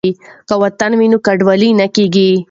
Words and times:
که 0.47 0.53
وطن 0.63 0.91
وي 0.99 1.07
نو 1.11 1.17
کډوال 1.25 1.63
نه 1.79 1.87
کیږي. 1.95 2.29